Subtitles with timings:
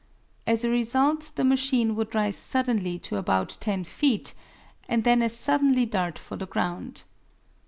[0.47, 4.33] As a result the machine would rise suddenly to about ten feet,
[4.89, 7.03] and then as suddenly dart for the ground.